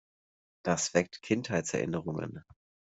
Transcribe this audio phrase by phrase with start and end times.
[0.63, 2.43] Das weckt Kindheitserinnerungen.